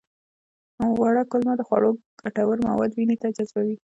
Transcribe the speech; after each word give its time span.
وړه 1.01 1.23
کولمه 1.31 1.53
د 1.57 1.61
خوړو 1.67 1.91
ګټور 2.21 2.57
مواد 2.67 2.91
وینې 2.93 3.15
ته 3.21 3.27
جذبوي 3.35 3.75